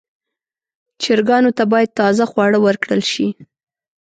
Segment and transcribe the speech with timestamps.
[1.01, 3.27] چرګانو ته باید تازه خواړه ورکړل شي.